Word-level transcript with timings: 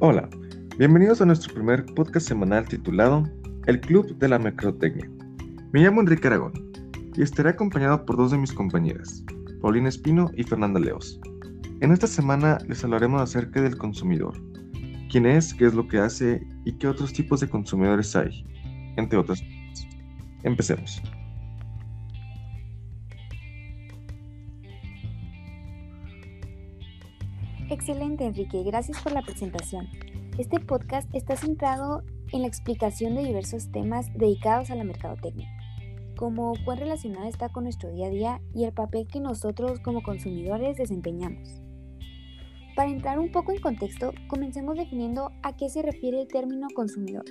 Hola, 0.00 0.30
bienvenidos 0.78 1.20
a 1.20 1.26
nuestro 1.26 1.52
primer 1.52 1.84
podcast 1.84 2.28
semanal 2.28 2.64
titulado 2.68 3.24
El 3.66 3.80
Club 3.80 4.16
de 4.18 4.28
la 4.28 4.38
Mercadotecnia. 4.38 5.10
Me 5.72 5.80
llamo 5.80 6.00
Enrique 6.00 6.28
Aragón 6.28 6.52
y 7.16 7.22
estaré 7.22 7.50
acompañado 7.50 8.06
por 8.06 8.16
dos 8.16 8.30
de 8.30 8.38
mis 8.38 8.52
compañeras, 8.52 9.24
Paulina 9.60 9.88
Espino 9.88 10.30
y 10.36 10.44
Fernanda 10.44 10.78
Leos. 10.78 11.20
En 11.80 11.90
esta 11.90 12.06
semana 12.06 12.58
les 12.68 12.84
hablaremos 12.84 13.20
acerca 13.20 13.60
del 13.60 13.76
consumidor, 13.76 14.40
quién 15.10 15.26
es, 15.26 15.52
qué 15.52 15.66
es 15.66 15.74
lo 15.74 15.88
que 15.88 15.98
hace 15.98 16.46
y 16.64 16.74
qué 16.74 16.86
otros 16.86 17.12
tipos 17.12 17.40
de 17.40 17.48
consumidores 17.48 18.14
hay, 18.14 18.46
entre 18.98 19.18
otras 19.18 19.40
cosas. 19.40 19.88
Empecemos. 20.44 21.02
Excelente, 27.70 28.24
Enrique. 28.24 28.62
Gracias 28.62 29.02
por 29.02 29.12
la 29.12 29.20
presentación. 29.20 29.88
Este 30.38 30.58
podcast 30.58 31.06
está 31.14 31.36
centrado 31.36 32.02
en 32.32 32.40
la 32.40 32.48
explicación 32.48 33.14
de 33.14 33.24
diversos 33.24 33.70
temas 33.70 34.10
dedicados 34.14 34.70
a 34.70 34.74
la 34.74 34.84
mercadotecnia, 34.84 35.50
como 36.16 36.54
cuán 36.64 36.78
relacionada 36.78 37.28
está 37.28 37.50
con 37.50 37.64
nuestro 37.64 37.90
día 37.90 38.06
a 38.06 38.10
día 38.10 38.40
y 38.54 38.64
el 38.64 38.72
papel 38.72 39.06
que 39.06 39.20
nosotros 39.20 39.80
como 39.80 40.02
consumidores 40.02 40.78
desempeñamos. 40.78 41.60
Para 42.74 42.90
entrar 42.90 43.18
un 43.18 43.30
poco 43.30 43.52
en 43.52 43.60
contexto, 43.60 44.14
comencemos 44.28 44.74
definiendo 44.76 45.30
a 45.42 45.54
qué 45.54 45.68
se 45.68 45.82
refiere 45.82 46.22
el 46.22 46.28
término 46.28 46.68
consumidor. 46.74 47.26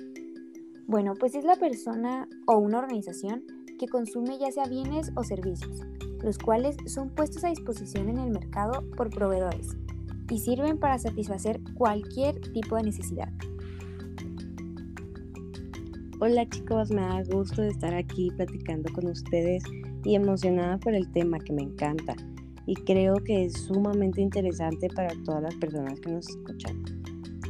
Bueno, 0.86 1.14
pues 1.18 1.34
es 1.34 1.44
la 1.44 1.56
persona 1.56 2.28
o 2.46 2.58
una 2.58 2.78
organización 2.78 3.42
que 3.76 3.88
consume 3.88 4.38
ya 4.38 4.52
sea 4.52 4.66
bienes 4.66 5.10
o 5.16 5.24
servicios, 5.24 5.80
los 6.22 6.38
cuales 6.38 6.76
son 6.86 7.10
puestos 7.10 7.42
a 7.42 7.48
disposición 7.48 8.08
en 8.08 8.18
el 8.18 8.30
mercado 8.30 8.84
por 8.96 9.10
proveedores, 9.10 9.76
y 10.30 10.38
sirven 10.38 10.78
para 10.78 10.98
satisfacer 10.98 11.60
cualquier 11.74 12.40
tipo 12.52 12.76
de 12.76 12.82
necesidad. 12.84 13.32
Hola 16.20 16.48
chicos, 16.48 16.90
me 16.90 17.02
da 17.02 17.22
gusto 17.24 17.62
de 17.62 17.68
estar 17.68 17.94
aquí 17.94 18.30
platicando 18.36 18.92
con 18.92 19.06
ustedes 19.06 19.62
y 20.04 20.16
emocionada 20.16 20.78
por 20.78 20.94
el 20.94 21.10
tema 21.12 21.38
que 21.38 21.52
me 21.52 21.62
encanta 21.62 22.16
y 22.66 22.74
creo 22.74 23.14
que 23.16 23.46
es 23.46 23.54
sumamente 23.54 24.20
interesante 24.20 24.88
para 24.88 25.14
todas 25.24 25.42
las 25.42 25.54
personas 25.54 25.98
que 26.00 26.10
nos 26.10 26.28
escuchan. 26.28 26.82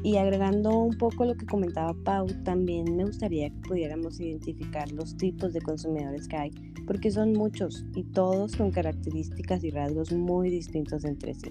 Y 0.04 0.16
agregando 0.16 0.78
un 0.78 0.96
poco 0.96 1.24
lo 1.24 1.34
que 1.34 1.44
comentaba 1.44 1.92
Pau, 2.04 2.26
también 2.44 2.94
me 2.94 3.04
gustaría 3.04 3.50
que 3.50 3.60
pudiéramos 3.68 4.20
identificar 4.20 4.92
los 4.92 5.16
tipos 5.16 5.52
de 5.52 5.60
consumidores 5.60 6.28
que 6.28 6.36
hay, 6.36 6.50
porque 6.86 7.10
son 7.10 7.32
muchos 7.32 7.84
y 7.96 8.04
todos 8.04 8.54
con 8.54 8.70
características 8.70 9.64
y 9.64 9.70
rasgos 9.70 10.12
muy 10.12 10.50
distintos 10.50 11.04
entre 11.04 11.34
sí. 11.34 11.50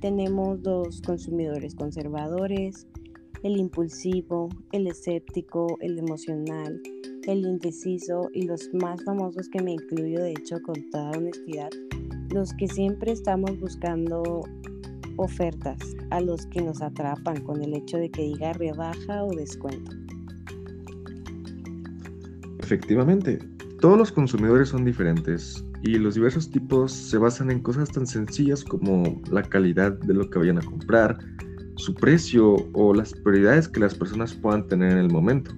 Tenemos 0.00 0.62
dos 0.62 1.02
consumidores 1.02 1.74
conservadores, 1.74 2.86
el 3.42 3.58
impulsivo, 3.58 4.48
el 4.72 4.86
escéptico, 4.86 5.76
el 5.80 5.98
emocional, 5.98 6.80
el 7.26 7.40
indeciso 7.40 8.30
y 8.32 8.46
los 8.46 8.70
más 8.72 9.04
famosos 9.04 9.50
que 9.50 9.62
me 9.62 9.72
incluyo 9.72 10.22
de 10.22 10.30
hecho 10.30 10.56
con 10.62 10.74
toda 10.90 11.10
honestidad, 11.10 11.68
los 12.30 12.54
que 12.54 12.66
siempre 12.66 13.12
estamos 13.12 13.60
buscando 13.60 14.42
ofertas, 15.16 15.78
a 16.08 16.20
los 16.20 16.46
que 16.46 16.62
nos 16.62 16.80
atrapan 16.80 17.42
con 17.42 17.62
el 17.62 17.74
hecho 17.74 17.98
de 17.98 18.10
que 18.10 18.22
diga 18.22 18.54
rebaja 18.54 19.22
o 19.22 19.30
descuento. 19.34 19.92
Efectivamente, 22.60 23.38
todos 23.80 23.98
los 23.98 24.12
consumidores 24.12 24.70
son 24.70 24.84
diferentes 24.84 25.62
y 25.82 25.94
los 25.96 26.14
diversos 26.14 26.50
tipos 26.50 26.92
se 26.92 27.16
basan 27.18 27.50
en 27.50 27.60
cosas 27.60 27.90
tan 27.90 28.06
sencillas 28.06 28.64
como 28.64 29.22
la 29.30 29.42
calidad 29.42 29.92
de 29.92 30.14
lo 30.14 30.28
que 30.28 30.38
vayan 30.38 30.58
a 30.58 30.62
comprar, 30.62 31.18
su 31.76 31.94
precio 31.94 32.56
o 32.74 32.92
las 32.92 33.14
prioridades 33.14 33.68
que 33.68 33.80
las 33.80 33.94
personas 33.94 34.34
puedan 34.34 34.66
tener 34.66 34.92
en 34.92 34.98
el 34.98 35.10
momento. 35.10 35.52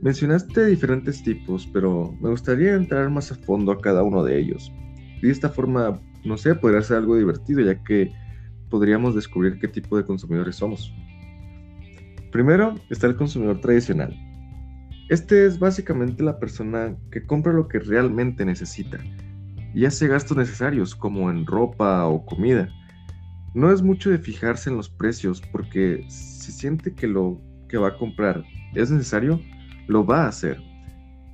Mencionaste 0.00 0.66
diferentes 0.66 1.22
tipos, 1.22 1.66
pero 1.72 2.16
me 2.20 2.30
gustaría 2.30 2.74
entrar 2.74 3.10
más 3.10 3.32
a 3.32 3.34
fondo 3.34 3.72
a 3.72 3.80
cada 3.80 4.02
uno 4.02 4.24
de 4.24 4.38
ellos. 4.38 4.72
De 5.20 5.30
esta 5.30 5.48
forma, 5.48 6.00
no 6.24 6.36
sé, 6.36 6.54
podría 6.54 6.82
ser 6.82 6.98
algo 6.98 7.16
divertido, 7.16 7.60
ya 7.60 7.82
que 7.82 8.10
podríamos 8.70 9.14
descubrir 9.14 9.58
qué 9.58 9.68
tipo 9.68 9.96
de 9.96 10.04
consumidores 10.04 10.56
somos. 10.56 10.92
Primero 12.32 12.74
está 12.90 13.06
el 13.06 13.16
consumidor 13.16 13.60
tradicional. 13.60 14.14
Este 15.10 15.46
es 15.46 15.58
básicamente 15.58 16.22
la 16.22 16.38
persona 16.38 16.96
que 17.10 17.22
compra 17.22 17.52
lo 17.52 17.68
que 17.68 17.78
realmente 17.78 18.44
necesita 18.44 18.98
y 19.74 19.84
hace 19.84 20.06
gastos 20.06 20.36
necesarios 20.36 20.94
como 20.94 21.30
en 21.30 21.46
ropa 21.46 22.06
o 22.06 22.24
comida. 22.24 22.68
No 23.54 23.72
es 23.72 23.82
mucho 23.82 24.10
de 24.10 24.18
fijarse 24.18 24.70
en 24.70 24.76
los 24.76 24.88
precios 24.88 25.42
porque 25.52 26.04
si 26.08 26.52
siente 26.52 26.94
que 26.94 27.06
lo 27.06 27.40
que 27.68 27.78
va 27.78 27.88
a 27.88 27.96
comprar 27.96 28.44
es 28.74 28.90
necesario, 28.90 29.40
lo 29.88 30.06
va 30.06 30.24
a 30.24 30.28
hacer. 30.28 30.60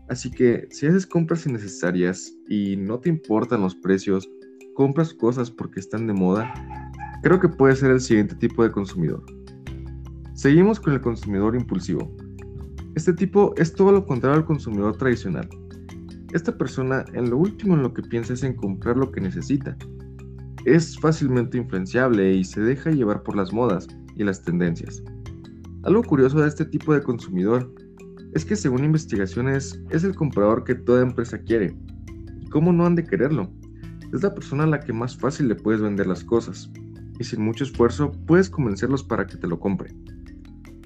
Así 0.09 0.31
que 0.31 0.67
si 0.71 0.87
haces 0.87 1.07
compras 1.07 1.47
innecesarias 1.47 2.33
y 2.49 2.77
no 2.77 2.99
te 2.99 3.09
importan 3.09 3.61
los 3.61 3.75
precios, 3.75 4.29
compras 4.75 5.15
cosas 5.15 5.51
porque 5.51 5.81
están 5.81 6.07
de 6.07 6.15
moda, 6.15 6.53
creo 7.23 7.39
que 7.39 7.49
puede 7.49 7.77
ser 7.77 7.91
el 7.91 8.01
siguiente 8.01 8.35
tipo 8.35 8.63
de 8.63 8.73
consumidor. 8.73 9.25
Seguimos 10.35 10.81
con 10.81 10.95
el 10.95 11.01
consumidor 11.01 11.55
impulsivo. 11.55 12.11
Este 12.95 13.13
tipo 13.13 13.55
es 13.57 13.73
todo 13.73 13.93
lo 13.93 14.05
contrario 14.05 14.39
al 14.39 14.47
consumidor 14.47 14.97
tradicional. 14.97 15.49
Esta 16.33 16.57
persona 16.57 17.05
en 17.13 17.29
lo 17.29 17.39
último 17.39 17.75
en 17.75 17.83
lo 17.83 17.93
que 17.93 18.03
piensa 18.03 18.35
es 18.35 18.45
en 18.45 18.55
comprar 18.55 18.97
lo 18.97 19.11
que 19.11 19.21
necesita. 19.21 19.77
Es 20.65 20.99
fácilmente 20.99 21.59
influenciable 21.59 22.35
y 22.35 22.45
se 22.45 22.61
deja 22.61 22.91
llevar 22.91 23.23
por 23.25 23.37
las 23.37 23.53
modas 23.53 23.89
y 24.15 24.23
las 24.23 24.43
tendencias. 24.43 25.03
Algo 25.83 26.03
curioso 26.03 26.41
de 26.41 26.49
este 26.49 26.65
tipo 26.65 26.95
de 26.95 27.03
consumidor 27.03 27.75
es 28.35 28.45
que 28.45 28.55
según 28.55 28.85
investigaciones 28.85 29.83
es 29.91 30.05
el 30.05 30.15
comprador 30.15 30.63
que 30.63 30.77
toda 30.77 31.03
empresa 31.03 31.39
quiere. 31.39 31.75
¿Y 32.41 32.47
cómo 32.51 32.73
no 32.73 32.87
han 32.87 32.95
de 32.95 33.05
quererlo? 33.05 33.51
Es 34.13 34.23
la 34.23 34.33
persona 34.33 34.65
a 34.65 34.69
la 34.69 34.81
que 34.81 34.93
más 34.93 35.17
fácil 35.17 35.49
le 35.49 35.57
puedes 35.57 35.81
vender 35.81 36.07
las 36.07 36.23
cosas 36.23 36.71
y 37.19 37.25
sin 37.25 37.43
mucho 37.43 37.65
esfuerzo 37.65 38.13
puedes 38.27 38.49
convencerlos 38.49 39.03
para 39.03 39.27
que 39.27 39.37
te 39.37 39.49
lo 39.49 39.59
compre. 39.59 39.93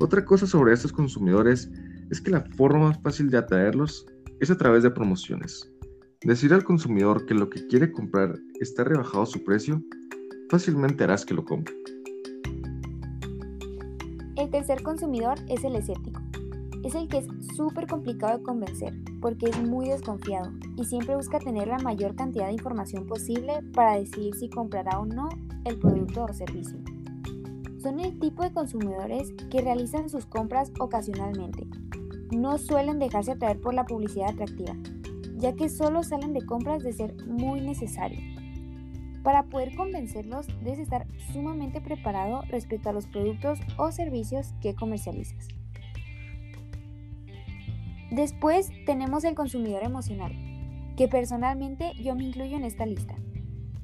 Otra 0.01 0.25
cosa 0.25 0.47
sobre 0.47 0.73
estos 0.73 0.93
consumidores 0.93 1.71
es 2.11 2.21
que 2.21 2.31
la 2.31 2.41
forma 2.57 2.89
más 2.89 3.03
fácil 3.03 3.31
de 3.31 3.39
atraerlos 3.39 4.07
es 4.45 4.51
a 4.51 4.59
través 4.59 4.83
de 4.83 4.91
promociones. 4.91 5.73
Decir 6.23 6.53
al 6.53 6.65
consumidor 6.65 7.25
que 7.25 7.33
lo 7.33 7.49
que 7.49 7.67
quiere 7.67 7.91
comprar 7.91 8.39
está 8.61 8.85
rebajado 8.85 9.25
su 9.25 9.43
precio, 9.43 9.83
fácilmente 10.51 11.03
harás 11.03 11.25
que 11.25 11.33
lo 11.33 11.47
compre. 11.47 11.75
El 14.37 14.51
tercer 14.51 14.83
consumidor 14.83 15.39
es 15.49 15.65
el 15.65 15.77
escéptico. 15.77 16.21
Es 16.83 16.95
el 16.95 17.09
que 17.09 17.19
es 17.19 17.27
súper 17.57 17.87
complicado 17.87 18.37
de 18.37 18.45
convencer 18.45 18.93
porque 19.23 19.47
es 19.47 19.63
muy 19.63 19.89
desconfiado 19.89 20.53
y 20.77 20.85
siempre 20.85 21.17
busca 21.17 21.39
tener 21.39 21.69
la 21.69 21.79
mayor 21.79 22.15
cantidad 22.15 22.49
de 22.49 22.53
información 22.53 23.07
posible 23.07 23.63
para 23.73 23.97
decidir 23.97 24.35
si 24.35 24.51
comprará 24.51 25.01
o 25.01 25.07
no 25.07 25.31
el 25.65 25.79
producto 25.79 26.25
o 26.25 26.33
servicio. 26.35 26.79
Son 27.83 27.99
el 27.99 28.19
tipo 28.19 28.43
de 28.43 28.53
consumidores 28.53 29.33
que 29.51 29.63
realizan 29.63 30.11
sus 30.11 30.27
compras 30.27 30.71
ocasionalmente 30.79 31.67
no 32.35 32.59
suelen 32.59 32.99
dejarse 32.99 33.33
atraer 33.33 33.61
por 33.61 33.75
la 33.75 33.85
publicidad 33.85 34.31
atractiva, 34.31 34.75
ya 35.37 35.55
que 35.55 35.69
solo 35.69 36.03
salen 36.03 36.33
de 36.33 36.45
compras 36.45 36.83
de 36.83 36.93
ser 36.93 37.15
muy 37.27 37.61
necesario. 37.61 38.21
Para 39.23 39.45
poder 39.45 39.75
convencerlos, 39.75 40.47
debes 40.63 40.79
estar 40.79 41.07
sumamente 41.33 41.81
preparado 41.81 42.43
respecto 42.49 42.91
a 42.91 42.93
los 42.93 43.07
productos 43.07 43.59
o 43.79 43.91
servicios 43.91 44.53
que 44.61 44.75
comercializas. 44.75 45.49
Después 48.11 48.71
tenemos 48.85 49.25
el 49.25 49.35
consumidor 49.35 49.83
emocional, 49.83 50.33
que 50.97 51.09
personalmente 51.09 51.93
yo 51.95 52.15
me 52.15 52.25
incluyo 52.25 52.57
en 52.57 52.65
esta 52.65 52.87
lista, 52.87 53.15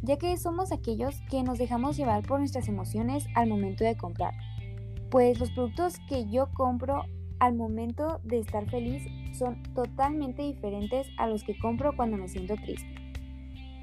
ya 0.03 0.19
que 0.19 0.37
somos 0.37 0.73
aquellos 0.73 1.21
que 1.31 1.43
nos 1.43 1.59
dejamos 1.59 1.97
llevar 1.97 2.23
por 2.23 2.39
nuestras 2.39 2.69
emociones 2.69 3.27
al 3.35 3.49
momento 3.49 3.83
de 3.83 3.97
comprar, 3.97 4.35
pues 5.11 5.41
los 5.41 5.51
productos 5.51 5.99
que 6.09 6.29
yo 6.31 6.51
compro 6.53 7.05
al 7.41 7.55
momento 7.55 8.21
de 8.23 8.39
estar 8.39 8.69
feliz 8.71 9.03
son 9.33 9.63
totalmente 9.75 10.43
diferentes 10.43 11.09
a 11.19 11.27
los 11.27 11.43
que 11.43 11.59
compro 11.59 11.97
cuando 11.97 12.17
me 12.17 12.29
siento 12.29 12.55
triste. 12.55 12.95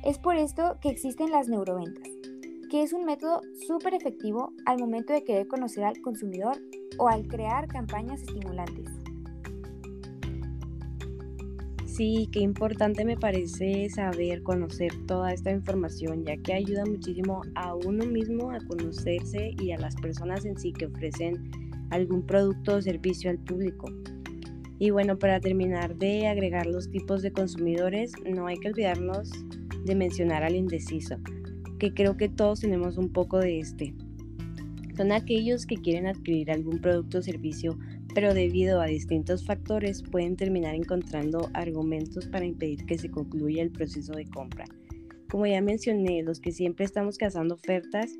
Es 0.05 0.19
por 0.19 0.37
esto 0.37 0.77
que 0.79 0.89
existen 0.89 1.31
las 1.31 1.49
neuroventas, 1.49 2.07
que 2.69 2.83
es 2.83 2.93
un 2.93 3.03
método 3.03 3.41
súper 3.67 3.95
efectivo 3.95 4.53
al 4.65 4.79
momento 4.79 5.11
de 5.11 5.23
querer 5.23 5.47
conocer 5.47 5.83
al 5.83 5.99
consumidor 6.01 6.57
o 6.99 7.09
al 7.09 7.27
crear 7.27 7.67
campañas 7.67 8.21
estimulantes. 8.21 8.89
Sí, 11.85 12.29
qué 12.31 12.41
importante 12.41 13.03
me 13.05 13.17
parece 13.17 13.89
saber, 13.89 14.43
conocer 14.43 14.91
toda 15.07 15.33
esta 15.33 15.49
información, 15.49 16.23
ya 16.25 16.37
que 16.37 16.53
ayuda 16.53 16.85
muchísimo 16.85 17.41
a 17.55 17.73
uno 17.73 18.05
mismo 18.05 18.51
a 18.51 18.59
conocerse 18.59 19.55
y 19.59 19.71
a 19.71 19.79
las 19.79 19.95
personas 19.95 20.45
en 20.45 20.59
sí 20.59 20.73
que 20.73 20.85
ofrecen 20.85 21.66
algún 21.89 22.25
producto 22.25 22.75
o 22.75 22.81
servicio 22.81 23.29
al 23.29 23.39
público. 23.39 23.87
Y 24.79 24.91
bueno, 24.91 25.17
para 25.17 25.39
terminar 25.39 25.95
de 25.95 26.27
agregar 26.27 26.67
los 26.67 26.89
tipos 26.89 27.21
de 27.21 27.31
consumidores, 27.31 28.11
no 28.29 28.47
hay 28.47 28.57
que 28.57 28.69
olvidarnos 28.69 29.31
de 29.85 29.95
mencionar 29.95 30.43
al 30.43 30.55
indeciso, 30.55 31.17
que 31.79 31.93
creo 31.93 32.15
que 32.17 32.29
todos 32.29 32.59
tenemos 32.59 32.97
un 32.97 33.11
poco 33.11 33.39
de 33.39 33.59
este. 33.59 33.93
Son 34.95 35.11
aquellos 35.11 35.65
que 35.65 35.77
quieren 35.77 36.07
adquirir 36.07 36.51
algún 36.51 36.79
producto 36.79 37.19
o 37.19 37.21
servicio, 37.21 37.77
pero 38.13 38.33
debido 38.33 38.81
a 38.81 38.87
distintos 38.87 39.45
factores 39.45 40.03
pueden 40.03 40.35
terminar 40.35 40.75
encontrando 40.75 41.49
argumentos 41.53 42.27
para 42.27 42.45
impedir 42.45 42.85
que 42.85 42.97
se 42.97 43.09
concluya 43.09 43.63
el 43.63 43.71
proceso 43.71 44.13
de 44.13 44.25
compra. 44.25 44.65
Como 45.29 45.45
ya 45.45 45.61
mencioné, 45.61 46.23
los 46.23 46.39
que 46.39 46.51
siempre 46.51 46.85
estamos 46.85 47.17
cazando 47.17 47.55
ofertas 47.55 48.11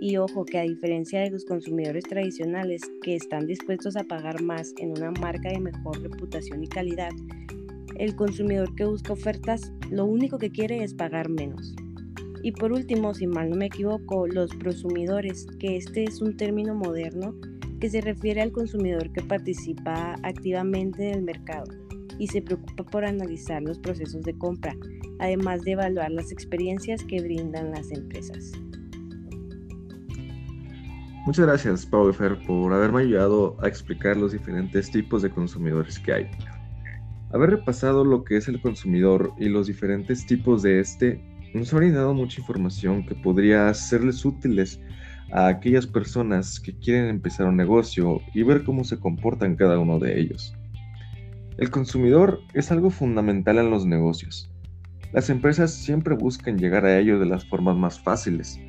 y 0.00 0.16
ojo 0.16 0.44
que 0.44 0.58
a 0.58 0.62
diferencia 0.62 1.20
de 1.20 1.30
los 1.30 1.44
consumidores 1.44 2.04
tradicionales 2.04 2.82
que 3.02 3.16
están 3.16 3.46
dispuestos 3.46 3.96
a 3.96 4.04
pagar 4.04 4.42
más 4.42 4.74
en 4.78 4.90
una 4.90 5.10
marca 5.10 5.48
de 5.48 5.60
mejor 5.60 6.00
reputación 6.02 6.62
y 6.62 6.68
calidad, 6.68 7.10
el 7.98 8.14
consumidor 8.14 8.74
que 8.74 8.84
busca 8.84 9.14
ofertas 9.14 9.72
lo 9.90 10.04
único 10.04 10.38
que 10.38 10.50
quiere 10.50 10.82
es 10.84 10.94
pagar 10.94 11.28
menos. 11.28 11.74
Y 12.42 12.52
por 12.52 12.72
último, 12.72 13.14
si 13.14 13.26
mal 13.26 13.50
no 13.50 13.56
me 13.56 13.66
equivoco, 13.66 14.26
los 14.26 14.54
prosumidores, 14.56 15.46
que 15.58 15.76
este 15.76 16.04
es 16.04 16.20
un 16.20 16.36
término 16.36 16.74
moderno 16.74 17.34
que 17.80 17.90
se 17.90 18.00
refiere 18.00 18.40
al 18.40 18.52
consumidor 18.52 19.12
que 19.12 19.22
participa 19.22 20.14
activamente 20.22 21.08
en 21.08 21.14
el 21.16 21.22
mercado 21.22 21.72
y 22.18 22.28
se 22.28 22.42
preocupa 22.42 22.84
por 22.84 23.04
analizar 23.04 23.62
los 23.62 23.78
procesos 23.78 24.22
de 24.22 24.36
compra, 24.38 24.76
además 25.18 25.62
de 25.62 25.72
evaluar 25.72 26.10
las 26.10 26.32
experiencias 26.32 27.04
que 27.04 27.20
brindan 27.20 27.70
las 27.72 27.90
empresas. 27.90 28.52
Muchas 31.26 31.44
gracias, 31.44 31.84
Pau 31.84 32.12
por 32.46 32.72
haberme 32.72 33.00
ayudado 33.00 33.56
a 33.60 33.66
explicar 33.66 34.16
los 34.16 34.30
diferentes 34.30 34.92
tipos 34.92 35.22
de 35.22 35.30
consumidores 35.30 35.98
que 35.98 36.12
hay. 36.12 36.30
Haber 37.32 37.50
repasado 37.50 38.04
lo 38.04 38.22
que 38.22 38.36
es 38.36 38.46
el 38.46 38.62
consumidor 38.62 39.32
y 39.36 39.48
los 39.48 39.66
diferentes 39.66 40.24
tipos 40.24 40.62
de 40.62 40.78
este 40.78 41.20
nos 41.52 41.74
ha 41.74 41.78
brindado 41.78 42.14
mucha 42.14 42.40
información 42.40 43.04
que 43.04 43.16
podría 43.16 43.74
serles 43.74 44.24
útiles 44.24 44.80
a 45.32 45.48
aquellas 45.48 45.88
personas 45.88 46.60
que 46.60 46.78
quieren 46.78 47.08
empezar 47.08 47.48
un 47.48 47.56
negocio 47.56 48.20
y 48.32 48.44
ver 48.44 48.62
cómo 48.62 48.84
se 48.84 49.00
comportan 49.00 49.56
cada 49.56 49.80
uno 49.80 49.98
de 49.98 50.20
ellos. 50.20 50.54
El 51.58 51.70
consumidor 51.70 52.38
es 52.54 52.70
algo 52.70 52.88
fundamental 52.88 53.58
en 53.58 53.70
los 53.70 53.84
negocios. 53.84 54.48
Las 55.12 55.28
empresas 55.28 55.74
siempre 55.74 56.14
buscan 56.14 56.56
llegar 56.56 56.84
a 56.84 56.96
ello 56.96 57.18
de 57.18 57.26
las 57.26 57.44
formas 57.48 57.76
más 57.76 57.98
fáciles, 57.98 58.60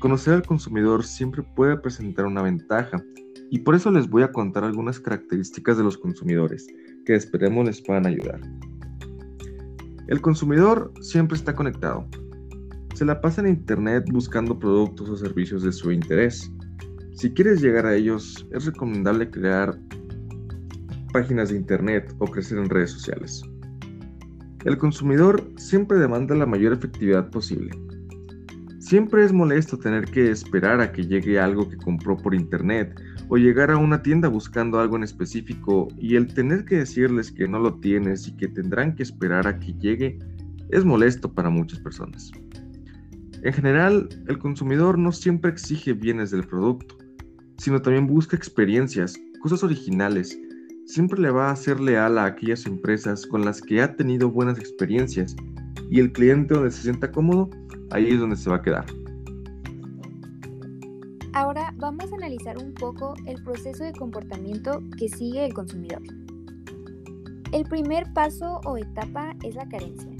Conocer 0.00 0.32
al 0.32 0.46
consumidor 0.46 1.04
siempre 1.04 1.42
puede 1.42 1.76
presentar 1.76 2.24
una 2.24 2.40
ventaja 2.40 3.04
y 3.50 3.58
por 3.58 3.74
eso 3.74 3.90
les 3.90 4.08
voy 4.08 4.22
a 4.22 4.32
contar 4.32 4.64
algunas 4.64 4.98
características 4.98 5.76
de 5.76 5.84
los 5.84 5.98
consumidores 5.98 6.66
que 7.04 7.14
esperemos 7.14 7.66
les 7.66 7.82
puedan 7.82 8.06
ayudar. 8.06 8.40
El 10.08 10.22
consumidor 10.22 10.90
siempre 11.02 11.36
está 11.36 11.54
conectado. 11.54 12.08
Se 12.94 13.04
la 13.04 13.20
pasa 13.20 13.42
en 13.42 13.48
internet 13.48 14.06
buscando 14.10 14.58
productos 14.58 15.10
o 15.10 15.16
servicios 15.18 15.64
de 15.64 15.72
su 15.72 15.92
interés. 15.92 16.50
Si 17.14 17.30
quieres 17.34 17.60
llegar 17.60 17.84
a 17.84 17.94
ellos, 17.94 18.48
es 18.52 18.64
recomendable 18.64 19.30
crear 19.30 19.78
páginas 21.12 21.50
de 21.50 21.56
internet 21.56 22.10
o 22.20 22.26
crecer 22.26 22.56
en 22.56 22.70
redes 22.70 22.92
sociales. 22.92 23.42
El 24.64 24.78
consumidor 24.78 25.46
siempre 25.58 25.98
demanda 25.98 26.34
la 26.34 26.46
mayor 26.46 26.72
efectividad 26.72 27.28
posible 27.28 27.70
Siempre 28.90 29.24
es 29.24 29.32
molesto 29.32 29.78
tener 29.78 30.06
que 30.06 30.32
esperar 30.32 30.80
a 30.80 30.90
que 30.90 31.06
llegue 31.06 31.38
algo 31.38 31.68
que 31.68 31.76
compró 31.76 32.16
por 32.16 32.34
internet 32.34 33.00
o 33.28 33.36
llegar 33.36 33.70
a 33.70 33.76
una 33.76 34.02
tienda 34.02 34.26
buscando 34.26 34.80
algo 34.80 34.96
en 34.96 35.04
específico 35.04 35.86
y 35.96 36.16
el 36.16 36.34
tener 36.34 36.64
que 36.64 36.78
decirles 36.78 37.30
que 37.30 37.46
no 37.46 37.60
lo 37.60 37.74
tienes 37.78 38.26
y 38.26 38.36
que 38.36 38.48
tendrán 38.48 38.96
que 38.96 39.04
esperar 39.04 39.46
a 39.46 39.60
que 39.60 39.74
llegue 39.74 40.18
es 40.70 40.84
molesto 40.84 41.32
para 41.32 41.50
muchas 41.50 41.78
personas. 41.78 42.32
En 43.44 43.52
general, 43.52 44.08
el 44.26 44.40
consumidor 44.40 44.98
no 44.98 45.12
siempre 45.12 45.52
exige 45.52 45.92
bienes 45.92 46.32
del 46.32 46.42
producto, 46.42 46.98
sino 47.58 47.80
también 47.80 48.08
busca 48.08 48.36
experiencias, 48.36 49.16
cosas 49.40 49.62
originales. 49.62 50.36
Siempre 50.86 51.20
le 51.20 51.30
va 51.30 51.52
a 51.52 51.56
ser 51.56 51.78
leal 51.78 52.18
a 52.18 52.24
aquellas 52.24 52.66
empresas 52.66 53.24
con 53.24 53.44
las 53.44 53.62
que 53.62 53.82
ha 53.82 53.94
tenido 53.94 54.32
buenas 54.32 54.58
experiencias 54.58 55.36
y 55.88 56.00
el 56.00 56.10
cliente 56.10 56.54
donde 56.54 56.72
se 56.72 56.82
sienta 56.82 57.12
cómodo 57.12 57.50
ahí 57.90 58.10
es 58.10 58.20
donde 58.20 58.36
se 58.36 58.50
va 58.50 58.56
a 58.56 58.62
quedar. 58.62 58.86
Ahora 61.32 61.72
vamos 61.76 62.12
a 62.12 62.16
analizar 62.16 62.58
un 62.58 62.74
poco 62.74 63.14
el 63.26 63.42
proceso 63.44 63.84
de 63.84 63.92
comportamiento 63.92 64.82
que 64.98 65.08
sigue 65.08 65.44
el 65.44 65.54
consumidor. 65.54 66.02
El 67.52 67.64
primer 67.64 68.12
paso 68.12 68.60
o 68.64 68.76
etapa 68.76 69.34
es 69.44 69.54
la 69.54 69.68
carencia. 69.68 70.10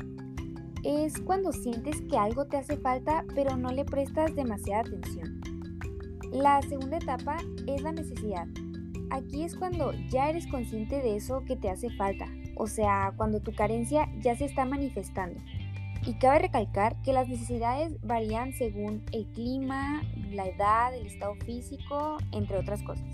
Es 0.84 1.20
cuando 1.20 1.52
sientes 1.52 2.00
que 2.02 2.16
algo 2.16 2.46
te 2.46 2.56
hace 2.56 2.76
falta 2.76 3.24
pero 3.34 3.56
no 3.56 3.70
le 3.70 3.84
prestas 3.84 4.34
demasiada 4.34 4.82
atención. 4.82 5.40
La 6.32 6.62
segunda 6.62 6.98
etapa 6.98 7.38
es 7.66 7.82
la 7.82 7.92
necesidad. 7.92 8.46
Aquí 9.10 9.42
es 9.42 9.56
cuando 9.56 9.92
ya 10.10 10.30
eres 10.30 10.46
consciente 10.46 11.02
de 11.02 11.16
eso 11.16 11.44
que 11.44 11.56
te 11.56 11.68
hace 11.68 11.90
falta, 11.90 12.26
o 12.56 12.68
sea, 12.68 13.12
cuando 13.16 13.40
tu 13.40 13.52
carencia 13.52 14.08
ya 14.20 14.36
se 14.36 14.44
está 14.44 14.64
manifestando 14.64 15.40
y 16.06 16.14
cabe 16.14 16.40
recalcar 16.40 17.00
que 17.02 17.12
las 17.12 17.28
necesidades 17.28 18.00
varían 18.02 18.52
según 18.52 19.04
el 19.12 19.26
clima, 19.32 20.02
la 20.30 20.46
edad, 20.46 20.94
el 20.94 21.06
estado 21.06 21.34
físico, 21.44 22.16
entre 22.32 22.56
otras 22.56 22.82
cosas. 22.82 23.06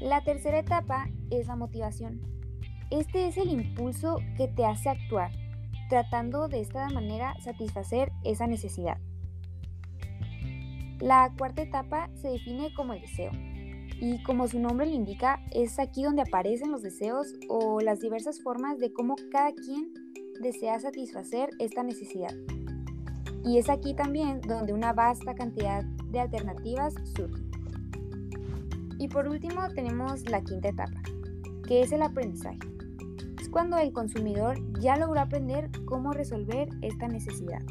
La 0.00 0.22
tercera 0.22 0.58
etapa 0.58 1.08
es 1.30 1.46
la 1.46 1.56
motivación. 1.56 2.20
Este 2.90 3.26
es 3.26 3.36
el 3.36 3.50
impulso 3.50 4.18
que 4.36 4.48
te 4.48 4.64
hace 4.64 4.88
actuar, 4.88 5.30
tratando 5.88 6.48
de 6.48 6.60
esta 6.60 6.88
manera 6.90 7.34
satisfacer 7.40 8.12
esa 8.24 8.46
necesidad. 8.46 8.98
La 11.00 11.32
cuarta 11.36 11.62
etapa 11.62 12.08
se 12.14 12.28
define 12.28 12.72
como 12.74 12.94
el 12.94 13.00
deseo. 13.02 13.32
Y 13.98 14.22
como 14.22 14.46
su 14.46 14.58
nombre 14.58 14.86
lo 14.86 14.92
indica, 14.92 15.42
es 15.52 15.78
aquí 15.78 16.02
donde 16.02 16.22
aparecen 16.22 16.70
los 16.70 16.82
deseos 16.82 17.34
o 17.48 17.80
las 17.80 18.00
diversas 18.00 18.42
formas 18.42 18.78
de 18.78 18.92
cómo 18.92 19.16
cada 19.30 19.52
quien 19.52 20.05
desea 20.40 20.78
satisfacer 20.78 21.50
esta 21.58 21.82
necesidad. 21.82 22.34
Y 23.44 23.58
es 23.58 23.68
aquí 23.68 23.94
también 23.94 24.40
donde 24.40 24.72
una 24.72 24.92
vasta 24.92 25.34
cantidad 25.34 25.84
de 25.84 26.20
alternativas 26.20 26.94
surge. 27.16 27.42
Y 28.98 29.08
por 29.08 29.28
último 29.28 29.60
tenemos 29.74 30.28
la 30.28 30.42
quinta 30.42 30.68
etapa, 30.68 31.00
que 31.66 31.82
es 31.82 31.92
el 31.92 32.02
aprendizaje. 32.02 32.58
Es 33.40 33.48
cuando 33.48 33.78
el 33.78 33.92
consumidor 33.92 34.58
ya 34.80 34.96
logró 34.96 35.20
aprender 35.20 35.70
cómo 35.84 36.12
resolver 36.12 36.68
esta 36.82 37.06
necesidad. 37.06 37.62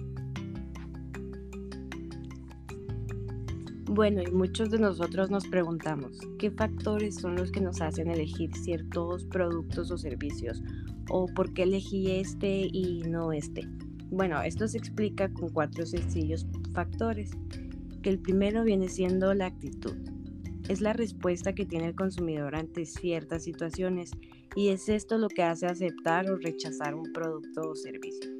Bueno, 3.87 4.21
y 4.21 4.31
muchos 4.31 4.71
de 4.71 4.79
nosotros 4.79 5.29
nos 5.29 5.47
preguntamos, 5.47 6.19
¿qué 6.37 6.51
factores 6.51 7.15
son 7.15 7.35
los 7.35 7.51
que 7.51 7.61
nos 7.61 7.81
hacen 7.81 8.09
elegir 8.09 8.53
ciertos 8.55 9.25
productos 9.25 9.89
o 9.91 9.97
servicios 9.97 10.61
o 11.09 11.27
por 11.27 11.53
qué 11.53 11.63
elegí 11.63 12.11
este 12.11 12.69
y 12.71 13.03
no 13.07 13.31
este. 13.31 13.67
Bueno, 14.09 14.41
esto 14.41 14.67
se 14.67 14.77
explica 14.77 15.31
con 15.33 15.49
cuatro 15.49 15.85
sencillos 15.85 16.45
factores, 16.73 17.31
que 18.01 18.09
el 18.09 18.19
primero 18.19 18.63
viene 18.63 18.87
siendo 18.87 19.33
la 19.33 19.47
actitud. 19.47 19.95
Es 20.69 20.81
la 20.81 20.93
respuesta 20.93 21.53
que 21.53 21.65
tiene 21.65 21.87
el 21.87 21.95
consumidor 21.95 22.55
ante 22.55 22.85
ciertas 22.85 23.43
situaciones 23.43 24.11
y 24.55 24.69
es 24.69 24.89
esto 24.89 25.17
lo 25.17 25.27
que 25.27 25.43
hace 25.43 25.67
aceptar 25.67 26.29
o 26.29 26.37
rechazar 26.37 26.95
un 26.95 27.11
producto 27.13 27.69
o 27.69 27.75
servicio. 27.75 28.31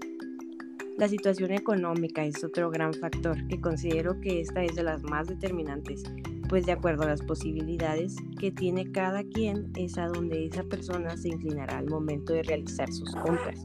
La 0.98 1.10
situación 1.10 1.52
económica 1.52 2.24
es 2.24 2.42
otro 2.44 2.72
gran 2.72 2.94
factor 2.94 3.46
que 3.48 3.60
considero 3.60 4.22
que 4.22 4.40
esta 4.40 4.64
es 4.64 4.76
de 4.76 4.84
las 4.84 5.04
más 5.04 5.28
determinantes, 5.28 6.04
pues 6.48 6.66
de 6.66 6.72
acuerdo 6.72 7.04
a 7.04 7.08
las 7.08 7.22
posibilidades 7.22 8.16
que 8.40 8.52
tiene 8.52 8.92
cada 8.92 9.24
quien 9.24 9.72
es 9.76 9.98
a 9.98 10.08
donde 10.08 10.46
esa 10.46 10.64
persona 10.64 11.18
se 11.18 11.30
inclinará 11.30 11.78
al 11.78 11.88
momento 11.88 12.34
de 12.34 12.44
realizar 12.44 12.92
sus 12.92 13.12
compras. 13.16 13.62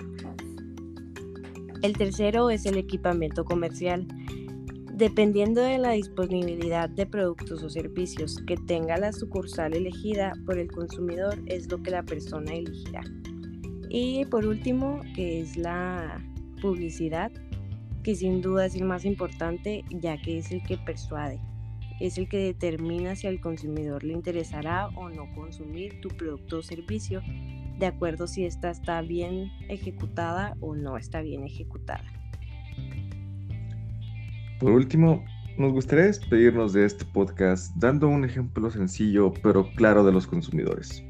El 1.83 1.97
tercero 1.97 2.51
es 2.51 2.67
el 2.67 2.77
equipamiento 2.77 3.45
comercial. 3.45 4.07
Dependiendo 4.95 5.63
de 5.63 5.79
la 5.79 5.93
disponibilidad 5.93 6.91
de 6.91 7.07
productos 7.07 7.63
o 7.63 7.71
servicios 7.71 8.37
que 8.47 8.57
tenga 8.57 8.99
la 8.99 9.13
sucursal 9.13 9.75
elegida 9.75 10.33
por 10.45 10.59
el 10.59 10.71
consumidor 10.71 11.39
es 11.47 11.71
lo 11.71 11.83
que 11.83 11.91
la 11.91 12.03
persona 12.03 12.53
elegirá. 12.53 13.03
Y 13.89 14.27
por 14.27 14.47
último, 14.47 15.01
que 15.15 15.41
es 15.41 15.57
la 15.57 16.23
publicidad, 16.61 17.33
que 18.03 18.15
sin 18.15 18.43
duda 18.43 18.67
es 18.67 18.75
el 18.75 18.85
más 18.85 19.05
importante 19.07 19.85
ya 19.91 20.21
que 20.21 20.39
es 20.39 20.53
el 20.53 20.63
que 20.63 20.77
persuade 20.77 21.41
es 22.01 22.17
el 22.17 22.29
que 22.29 22.39
determina 22.39 23.15
si 23.15 23.27
al 23.27 23.41
consumidor 23.41 24.03
le 24.03 24.15
interesará 24.15 24.89
o 24.89 25.11
no 25.11 25.33
consumir 25.35 26.01
tu 26.01 26.09
producto 26.09 26.59
o 26.59 26.63
servicio, 26.63 27.23
de 27.79 27.87
acuerdo 27.87 28.27
si 28.27 28.45
esta 28.45 28.71
está 28.71 29.01
bien 29.03 29.51
ejecutada 29.69 30.57
o 30.61 30.75
no 30.75 30.97
está 30.97 31.21
bien 31.21 31.45
ejecutada. 31.45 32.05
Por 34.59 34.73
último, 34.73 35.25
nos 35.59 35.73
gustaría 35.73 36.07
despedirnos 36.07 36.73
de 36.73 36.87
este 36.87 37.05
podcast 37.05 37.75
dando 37.77 38.09
un 38.09 38.25
ejemplo 38.25 38.71
sencillo 38.71 39.33
pero 39.43 39.71
claro 39.75 40.05
de 40.05 40.13
los 40.13 40.27
consumidores. 40.27 41.05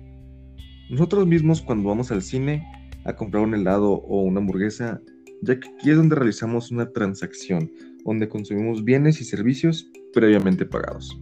Nosotros 0.91 1.25
mismos 1.27 1.63
cuando 1.63 1.89
vamos 1.89 2.11
al 2.11 2.23
cine 2.23 2.67
a 3.05 3.15
comprar 3.15 3.45
un 3.45 3.55
helado 3.55 3.93
o 3.93 4.23
una 4.23 4.41
hamburguesa, 4.41 5.01
ya 5.43 5.59
que 5.59 5.69
aquí 5.69 5.91
es 5.91 5.97
donde 5.97 6.17
realizamos 6.17 6.73
una 6.73 6.91
transacción, 6.91 7.71
donde 8.05 8.29
consumimos 8.29 8.85
bienes 8.85 9.21
y 9.21 9.25
servicios 9.25 9.89
previamente 10.12 10.67
pagados. 10.67 11.19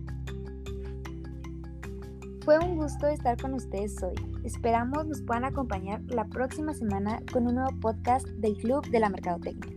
Fue 2.45 2.59
un 2.59 2.76
gusto 2.76 3.07
estar 3.07 3.37
con 3.40 3.54
ustedes 3.54 4.02
hoy. 4.02 4.14
Esperamos 4.42 5.07
nos 5.07 5.21
puedan 5.23 5.45
acompañar 5.45 6.00
la 6.09 6.25
próxima 6.25 6.73
semana 6.73 7.21
con 7.30 7.47
un 7.47 7.57
nuevo 7.57 7.78
podcast 7.80 8.26
del 8.38 8.57
Club 8.57 8.88
de 8.88 9.00
la 9.00 9.11
Mercadotecnia. 9.11 9.76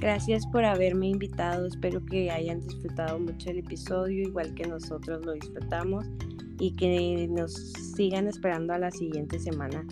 Gracias 0.00 0.46
por 0.46 0.64
haberme 0.64 1.08
invitado. 1.08 1.66
Espero 1.66 2.04
que 2.04 2.30
hayan 2.30 2.60
disfrutado 2.60 3.18
mucho 3.18 3.50
el 3.50 3.58
episodio, 3.58 4.28
igual 4.28 4.54
que 4.54 4.66
nosotros 4.66 5.26
lo 5.26 5.32
disfrutamos, 5.32 6.06
y 6.58 6.72
que 6.72 7.28
nos 7.30 7.52
sigan 7.94 8.26
esperando 8.26 8.72
a 8.72 8.78
la 8.78 8.90
siguiente 8.90 9.38
semana 9.38 9.84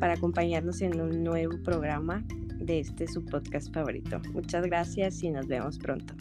para 0.00 0.14
acompañarnos 0.14 0.80
en 0.80 1.00
un 1.00 1.24
nuevo 1.24 1.58
programa 1.62 2.24
de 2.58 2.80
este 2.80 3.06
su 3.06 3.24
podcast 3.24 3.72
favorito. 3.72 4.20
Muchas 4.32 4.64
gracias 4.64 5.22
y 5.22 5.30
nos 5.30 5.46
vemos 5.46 5.78
pronto. 5.78 6.14